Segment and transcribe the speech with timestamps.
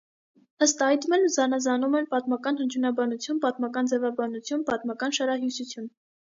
[0.65, 5.91] Ըստ այդմ էլ զանազանում են պատմական հնչյունաբանություն, պատմական ձևաբանություն, պատմական շարահյուսություն։